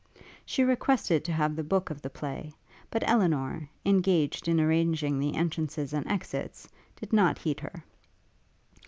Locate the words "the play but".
2.01-3.03